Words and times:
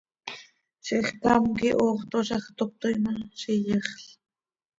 Zixcám 0.85 1.43
quih 1.57 1.75
hoox 1.81 1.99
toozaj, 2.11 2.43
toc 2.57 2.71
cötoii 2.79 2.99
ma, 3.03 3.13
z 3.39 3.41
iyexl. 3.53 4.07